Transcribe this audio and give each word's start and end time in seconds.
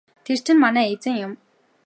Тэр 0.25 0.37
чинь 0.45 0.61
манай 0.63 0.87
эзэн 0.93 1.15
юм. 1.25 1.33